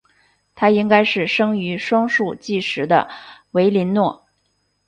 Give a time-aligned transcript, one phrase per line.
[0.55, 3.07] 她应该是生于双树纪时的
[3.51, 4.25] 维林诺。